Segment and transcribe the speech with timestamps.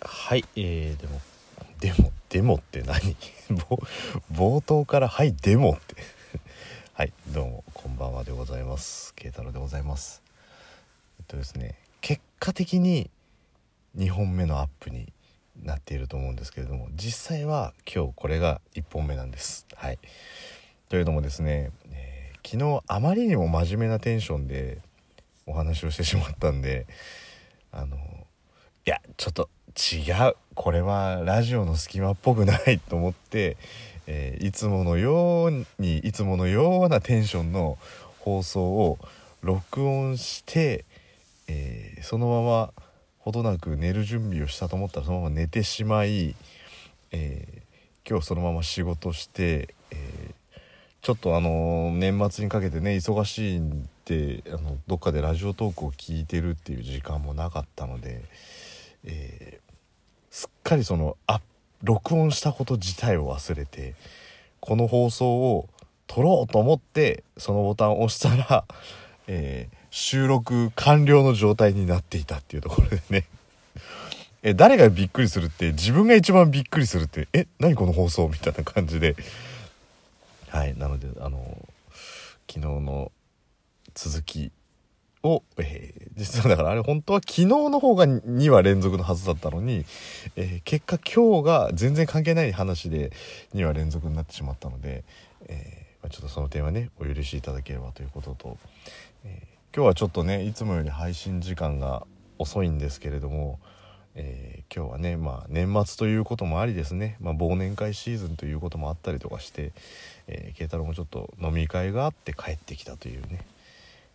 [0.00, 1.20] はいえー、でも
[1.80, 3.16] でもでもって何？
[4.32, 5.96] 冒頭から「はいでも」って。
[6.94, 9.12] はいどうもこんばんはでございます。
[9.14, 10.22] 慶太郎でございます。
[11.18, 13.10] えっとですね結果的に
[13.96, 15.12] 2本目のアップに
[15.62, 19.66] なっていると思うんですけれども実際は今日これが1本目なんです。
[19.74, 19.98] はい。
[20.88, 24.78] というのもですね、えー、昨日あまりにも真面目なテンションで
[25.46, 26.86] お話をしてしまったんで
[27.72, 27.96] あの
[28.86, 33.56] いやちょっと違うこれはラジオの隙間っぽくないと思って、
[34.08, 37.78] えー、いつものようにいつものようなテンションの
[38.18, 38.98] 放送を
[39.40, 40.84] 録音して、
[41.46, 42.72] えー、そのまま
[43.20, 46.34] ほどなく寝る準備をしたと思ったらそのまま寝てしまい、
[47.12, 50.34] えー、今日そのまま仕事して、え
[51.02, 58.22] ちょっとあの年末にかけてね忙しいんであのどっかでラジオトークを聞いてるっていう時間もなかったので。
[59.04, 59.60] え、
[60.38, 61.40] すっかりそのあ
[61.82, 63.96] 録音したこと自体を忘れて
[64.60, 65.68] この放送を
[66.06, 68.64] 撮ろうと思ってそのボタンを押したら、
[69.26, 73.24] えー、収録完了の状態になっていたっていうところでね。
[74.44, 79.16] え誰がびっくりするって自分が一番びっくりするってえ何この放送みたいな感じで。
[80.50, 81.66] はいなのであの
[82.48, 83.10] 昨日の
[83.92, 84.52] 続き
[85.28, 89.84] を、えー、実はだからあれ本当は昨日の方が2話連続のはずだったのに、
[90.36, 93.12] えー、結果今日が全然関係ない話で
[93.54, 95.04] 2話連続になってしまったので、
[95.46, 98.58] えー、まあ、ちょっとその点はねお許しいただければということと、
[99.24, 99.42] え
[99.74, 102.06] 今日はちょっとねいつもより配信時間が
[102.38, 103.58] 遅いんですけれども、
[104.14, 109.72] え今日はね、まあ、年末ということもありですね、まあ、忘年会シーズンということもあったりとかして、
[110.26, 113.40] え慶太郎もちょっと飲み会があって帰ってきたというね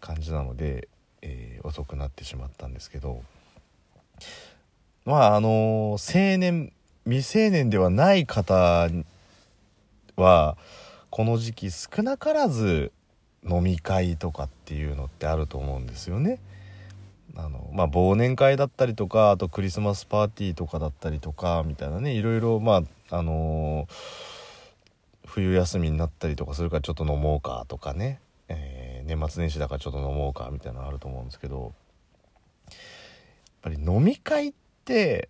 [0.00, 0.88] 感じなので、
[1.26, 3.22] えー、遅くなってしまったんですけど
[5.04, 6.72] まああの青年
[7.04, 8.88] 未成年ではない方
[10.16, 10.56] は
[11.10, 12.92] この時期少なからず
[13.48, 16.40] 飲み会とかっていうのってあると思うんですよね。
[17.38, 31.74] あのまあ、忘年会だったりとかあとクリスマスパーティーとかだったりとかみたいなねいろいろまああのー、冬休みになったりとかするからちょっと飲もうかとかね、えー年末年始だからちょっと飲もうかみたいなのあると思うんですけど
[32.66, 32.74] やっ
[33.62, 34.52] ぱり飲み会っ
[34.84, 35.28] て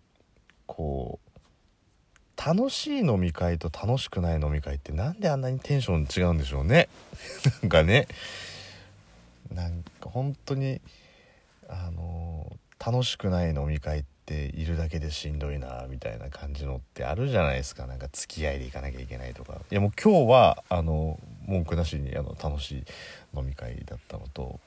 [0.64, 1.26] こう
[2.42, 6.88] 楽しい飲み会と楽しくない飲み会ってなんであんなにテンション違うんでしょうね。
[7.62, 8.08] なんかね。
[9.52, 10.80] なんか本当に
[11.68, 17.86] あの楽しくない飲み会ってているだけでしんどいなみたいな感じのってあるじゃないですか。
[17.86, 19.54] なんか付き合いで行かなきゃいけないとか。
[19.70, 22.84] いやもう今日はあの文句なしにあの楽しい
[23.38, 24.60] 飲み会だったのと。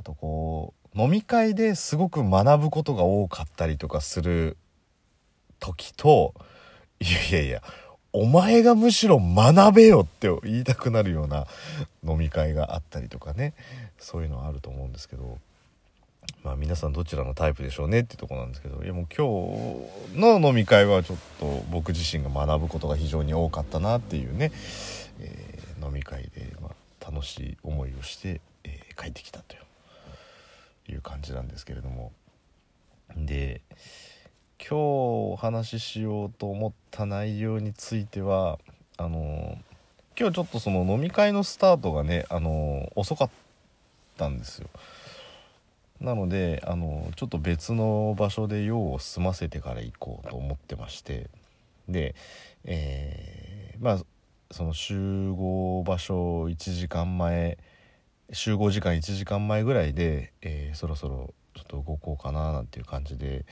[0.00, 4.56] あとこう飲み会ですごく学ぶことが多かったりとかする
[5.60, 6.34] 時と
[6.98, 7.62] いやいやいや
[8.12, 11.46] お前がむしろ学べよって言いたくなるような
[12.06, 13.54] 飲み会があったりとかね。
[13.98, 15.38] そういうのはあると思うんですけど。
[16.44, 19.26] まあ皆さんどちらのタイプでしょうねってとこなんですけどいやもう今
[20.14, 24.52] 日の飲み会はちょっと僕自身が学ぶことが非常に多かったなっていうね、
[25.20, 29.56] えー飲み会で、まあ、楽しい思いをして、えー、帰ってきたと
[30.90, 32.12] いう感じなんですけれども
[33.16, 33.60] で
[34.58, 38.58] 今日お話ししようと思った内容については
[38.96, 39.58] あの
[40.18, 43.30] 今日ちょっとその飲み会のスタートがねあの遅かっ
[44.16, 44.68] たんですよ。
[46.02, 51.30] なのであのちょっと別の場所で用を済ませてから行こうと思ってまして
[51.88, 52.16] で、
[52.64, 53.98] えー、まあ
[54.50, 57.56] その集合場所1時間前
[58.32, 63.44] 集合時間1時間前ぐらいで、えー、そろそろちょっと動こうかななんていう感じで、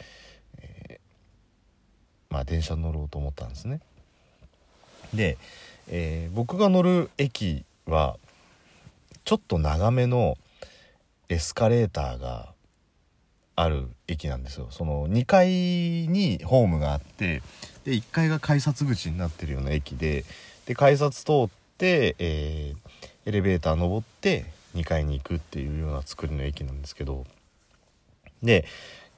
[0.59, 3.81] えー、まあ電車乗ろうと思ったんですね。
[5.15, 5.39] で、
[5.89, 8.16] えー、僕が乗る駅は
[9.25, 10.37] ちょっと長めの
[11.31, 12.53] エスカレーターが
[13.55, 14.67] ある駅なんですよ。
[14.71, 17.41] その2階にホームがあって
[17.84, 20.25] で1階が改札口になってるような駅で
[20.66, 27.25] で改札通って、えー、エレベーター登って2階に行くっていうような作りの駅なんですけど
[28.43, 28.65] で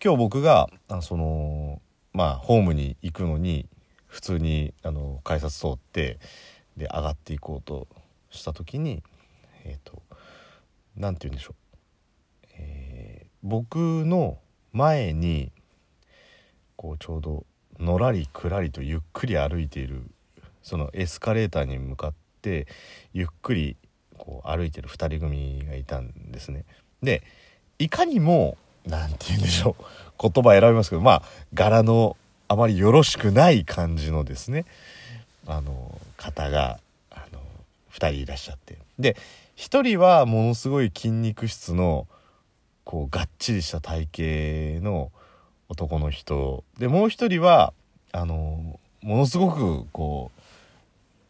[0.05, 1.81] 今日僕があその
[2.13, 3.67] まあホームに行くのに
[4.07, 6.19] 普通にあの改札通って
[6.77, 7.89] で上がっていこうと
[8.31, 9.03] した時に
[9.65, 10.03] えっ、ー、と
[10.97, 11.62] 何て言うんでしょう、
[13.43, 14.39] 僕の
[14.73, 15.51] 前に
[16.77, 17.45] こうちょうど
[17.79, 20.03] のらりくらりとゆっくり歩いている
[20.63, 22.67] そのエスカレーターに向かって
[23.13, 23.77] ゆっくり
[24.19, 26.65] こう歩いてる2人組がいたんですね。
[27.03, 27.23] で
[27.79, 28.57] いかにも
[28.87, 29.85] 何て言うんでしょう
[30.31, 31.23] 言葉選びますけどまあ
[31.55, 32.17] 柄の
[32.49, 34.65] あまりよろしくない感じのですね
[35.47, 36.79] あの方が
[37.11, 37.41] あの
[37.93, 39.17] 2人いらっしゃってで
[39.57, 42.07] 1人はものすごい筋肉質の
[42.85, 44.09] こうがっちりした体
[44.81, 45.13] 型の
[45.69, 46.65] 男の人。
[46.79, 47.73] でもう1人は
[48.13, 50.41] あのものすごくこう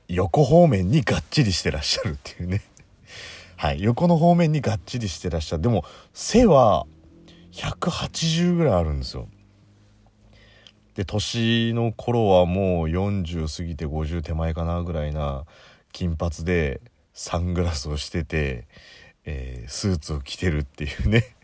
[0.09, 2.63] 横方面にがっちりしてらっしゃるっていうね。
[3.57, 5.63] はい横の方面にがっちりしてらっしゃる。
[5.63, 6.87] でも背は
[7.53, 9.29] 180ぐらいあるんですよ。
[10.95, 15.47] で年の頃はもう40過ぎて50手前かなぐらいな
[15.93, 16.81] 金髪で
[17.15, 18.67] サングラスをしてて、
[19.25, 21.37] えー、スーツを着てるっていうね。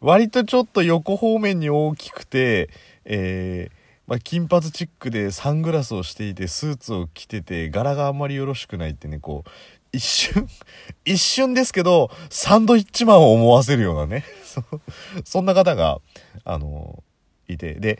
[0.00, 2.70] 割とちょっと横方面に大きくて、
[3.04, 3.74] えー、
[4.06, 9.50] まあ、金髪チックでサングラスをしていてスーツを着てて柄があんまりよろしくないってねこう
[9.92, 10.48] 一瞬
[11.04, 14.24] 一瞬ですけどサンドイッチマンを思わせるようなね
[15.24, 16.00] そんな方が
[16.44, 17.02] あの
[17.48, 17.74] いて。
[17.74, 17.98] で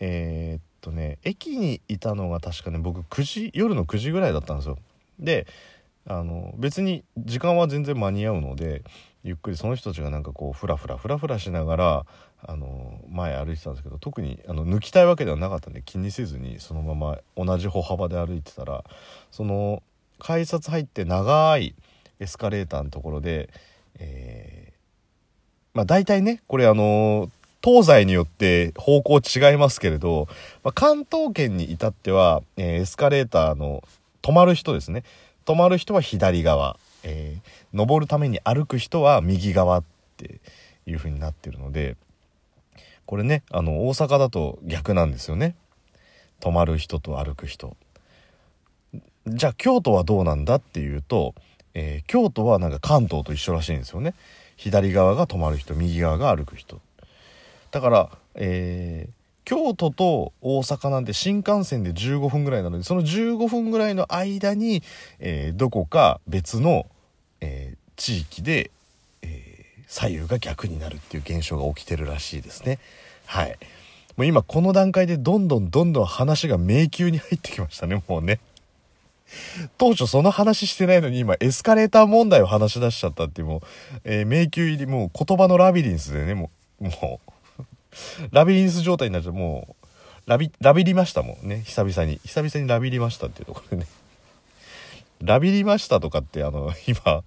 [0.00, 4.78] えー、っとね駅にいたのが確かね僕9時夜の9時ぐらいだったんですよ。
[5.18, 5.46] で
[6.06, 8.82] あの別に時間は全然間に合うので
[9.24, 12.06] ゆっくりその人たちがなんかこうフラフラフラフラしながら
[12.46, 18.84] あの前歩いてたんですけど特にあの抜きたいわけではなかったんで気にせずにそのまま同じ歩幅で歩いてたら
[19.30, 19.82] その
[20.18, 21.74] 改札入って長い
[22.20, 23.48] エスカレーターのところで、
[23.98, 24.74] えー、
[25.72, 27.30] まあ大体ねこれあの
[27.64, 30.28] 東西によって方向違いますけれど、
[30.62, 33.82] まあ、関東圏に至っては、えー、エスカレーターの
[34.20, 35.02] 止まる人ですね。
[35.46, 39.84] 止まる人は左側、えー、登るために歩く人は右側っ
[40.16, 40.40] て
[40.86, 41.96] いう風になってるので
[43.06, 45.54] これねあの大阪だと逆なんですよね。
[46.40, 47.76] 止まる人と歩く人。
[49.26, 51.34] じゃあ京都はどうなんだっていうと、
[51.74, 54.14] えー、京都はなんか関東と一緒らしいんですよね。
[54.56, 56.80] 左側が止まる人右側が歩く人。
[57.70, 59.12] だから、えー、
[59.44, 64.82] 京都と大阪なんて新幹線で15分ぐらいなのでその15分ぐらいの間に、
[65.18, 66.86] えー、どこか別の、
[67.96, 68.70] 地域で、
[69.22, 72.78] えー、左右が逆になるっていう現象が起きてるらしいですね。
[73.26, 73.56] はい。
[74.16, 78.40] もう今この段階でどんどんどんどん話が迷宮に入ってきましたね、もうね。
[79.78, 83.60] 当初その話してないのに今エスカレーター問題を話し出しちゃったっていうもう、
[84.04, 86.50] えー、迷宮入りもう言葉のラビリンスでね、も
[86.80, 87.32] う、もう
[88.30, 93.86] ラビリンス状態になっちゃうもうラビラビりましたもんね久々に久々にラビりましたっていうところでね
[95.24, 97.22] ラビりましたとかってあの 今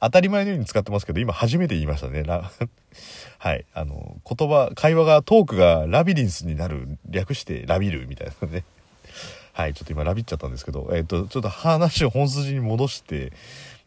[0.00, 2.24] 当たり前のように使ってますけど今初めて言いましたね。
[3.38, 3.64] はい。
[3.74, 8.64] あの言葉会話がトークがラビリンスになる略してラビるみたいなね。
[9.52, 9.74] はい。
[9.74, 13.32] ちょっと今ラビっちゃったんですけどえっ、とちょっと話を本筋に戻して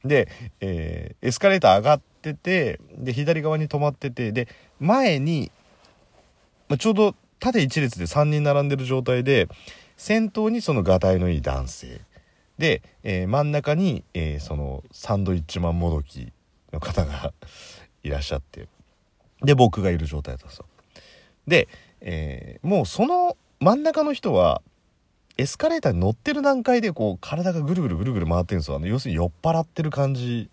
[0.03, 0.27] で、
[0.61, 4.47] えー、エスカレーター上がっててで左側に止まっててで
[4.79, 5.51] 前に
[6.67, 9.47] まあ、ちょうど縦一列で3人並んでる状態で
[9.97, 12.01] 先頭にそのがたいのいい男性。
[12.57, 16.31] で、えー、真ん中に、えー、そのサンドイッチマンもどき
[16.71, 17.33] の方が
[18.03, 18.67] いらっしゃって
[19.41, 20.65] で僕がいる状態だったんですよ。
[21.47, 21.67] で、
[22.01, 24.61] えー、もうその真ん中の人は
[25.37, 28.77] エスカレーターに乗ってる段階でこう体がぐるぐるぐるぐる回ってるんですよ。
[28.77, 30.49] あの要するに酔っ払ってる感じ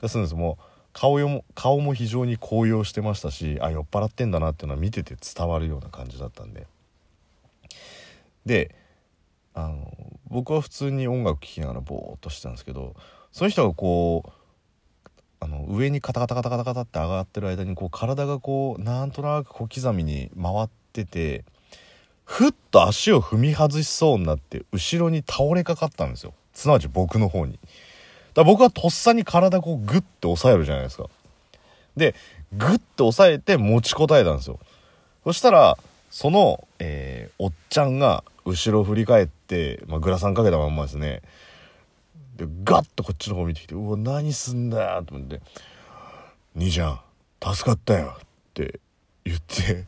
[0.00, 6.66] がするんですもう顔も顔も非常に高揚してましたしあ酔っ払ってんだなっていうのは見てて伝わるような感じだったんで。
[8.46, 8.74] で
[9.54, 9.92] あの
[10.28, 12.94] 僕は普通に音楽聴きながらボーっとしてたんですけど
[13.32, 14.30] その人がこう
[15.40, 21.44] あの上にカタカタカタカタカタって上がってる間にこう体がこうなんとなく小刻みに回ってて
[22.24, 27.58] ふっと足を踏み外しそうになって後ろに倒れかかったんですよすなわち僕の方に。
[28.34, 31.06] だ僕はとっさに体こうグッて押さえるじゃないですか。
[31.96, 32.16] で、
[32.52, 34.58] グッて押さえて持ちこたえたんですよ。
[35.22, 35.78] そしたら、
[36.10, 41.22] その、えー、おっちゃんが後ろ振り返って、まあ、グラサンかけたまんまですね。
[42.36, 45.40] で、ガッとこっちの方見てきて、うわ、何すんだよと思って、
[46.56, 47.00] 兄ちゃん、
[47.42, 48.20] 助かったよっ
[48.54, 48.80] て
[49.24, 49.84] 言って、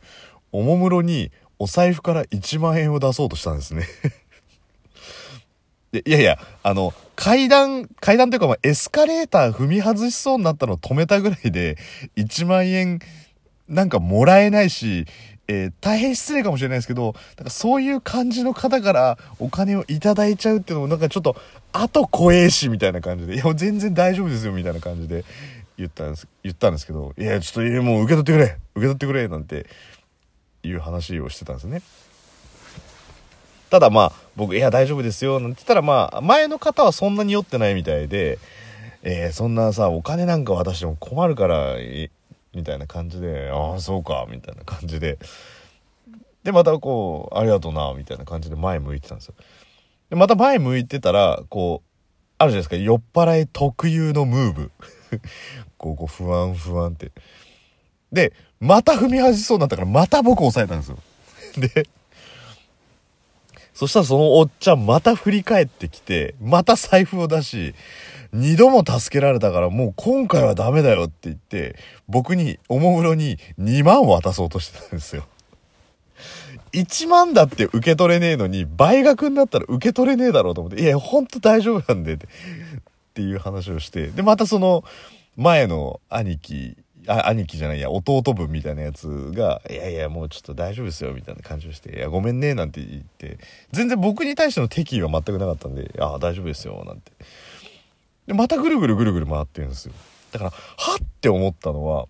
[0.52, 3.86] おもむろにお財布から1万円を出そうとしたんですね
[5.92, 11.76] でいやいや、あの、階段、階段というか、まあ、エスカレーター踏み外しそうになったのを止めたぐらいで、
[12.16, 13.00] 1万円
[13.68, 15.06] なんかもらえないし、
[15.50, 21.34] えー、大変失礼かもしれないですけど、なんかそういう感じの方からお金をいただいちゃうっていうのもなんかちょっと、
[21.72, 25.24] 後怖えし、みたいな感じで、いや、全然大丈夫ですよ、みたいな感じで
[25.76, 29.66] 言ったんです、言ったんですけど、いや、ちょっと、もう受け取ってくれ受け取ってくれなんて
[30.62, 31.82] いう話をしてたんですね。
[33.70, 38.38] ただまあ、僕、いや、大丈夫ですよ、なんて言ったらまあ、前の方はそんなに酔ってないみたいで、
[39.02, 41.74] えー、そんなさ、お金なんか渡しても困るから、
[42.54, 45.18] みたいな感じで「ああそうか」みたいな感じで。
[46.42, 49.34] でまたこう「ありがとうな」みたいな感じで前向いてたんですよ。
[50.08, 51.88] でまた前向いてたらこう
[52.38, 54.70] あるじゃないですか酔っ払い特有のムーブ。
[55.76, 57.12] こうこう不安不安って。
[58.10, 60.98] でまた踏み外しそうになったからまた僕押さえたんですよ。
[61.56, 61.86] で
[63.80, 67.74] そしたらそのおっちゃんまた振り返ってきて、また財布を出し、
[68.32, 71.76] 二度も助けられたからもう今回はダメだよって言って、
[72.08, 75.26] 僕におもむろに2万渡そうとしてたんですよ。
[76.72, 82.18] 1万だって受け取れねえのに、倍額になったら受け取れねえだろうと思って、いや、ほんと大丈夫なんで、っ
[83.14, 84.84] ていう話をして、で、またその、
[85.36, 93.38] 前の兄貴あ、兄貴じゃないや、弟分みたいなやつが、いやいや、もうちょっと大丈夫ですよ、みたいな感じをして、いや、ごめんね、なんて言って、
[93.72, 97.12] 全然僕に対しての敵意は全くなかったんで、ああ、大丈夫ですよ、なんて。
[98.30, 99.92] で、またぐるぐるぐるぐる回ってるんですよ。
[100.30, 100.56] だから、は
[100.94, 102.06] って思ったのは、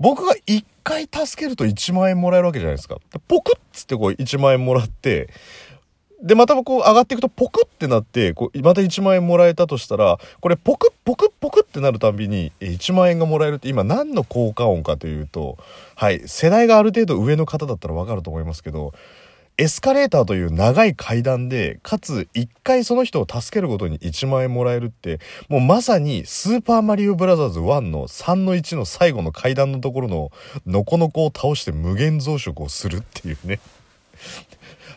[0.00, 2.96] 僕が一回助けると1万円もらえるわけじゃないですか。
[3.12, 5.30] でポクッつってこう1万円もらって、
[6.20, 15.58] で、またこう上がっていくとポクってなって、こう、また1万円もらえたとしたら、これポクッポクッポクってなるたびに1万円がもらえるって今何の効果音かというと、
[15.94, 18.94] はい、世代がある程度上の方だったらわかると思いますけど、
[19.58, 30.30] エスカレーターという長い階段で、かつ一回その人を助けることに1万円もらえるって、もうまさにスーパーマリオブラザーズ1の3の1の最後の階段のところの
[30.66, 33.60] ノコノコを倒して無限増殖をするっていうね。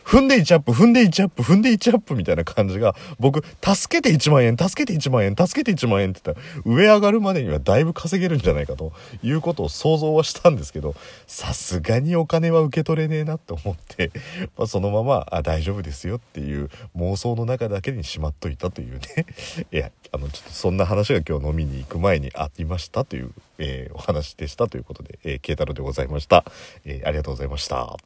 [0.06, 8.92] 踏んで1アップ、踏んで1アップ、踏んで1アップみたいな感じが、僕、助けて1万円、助けて1万円、助けて1万円って言ったら、上上がるまでにはだいぶ稼げるんじゃないかと
[9.24, 10.94] いうことを想像はしたんですけど、
[11.26, 14.12] さすがにお金は受け取れねえなと思って、
[14.56, 19.26] まあ、そのまま、あ、大丈夫ですよっていう妄想の中だけにしまっといたというね。
[19.72, 26.44] いや、あの、ちょっとそんな話が今日飲みに行く前にありましたという、えー、お話でしたということで、えー、慶太郎でございました。
[26.84, 27.96] えー、ありがとうございました。